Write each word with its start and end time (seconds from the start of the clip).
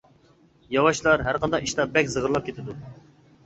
ياۋاشلار 0.75 1.25
ھەر 1.29 1.39
قانداق 1.45 1.69
ئىشتا 1.69 1.87
بەك 1.95 2.13
زىغىرلاپ 2.17 2.51
كېتىدۇ. 2.51 2.81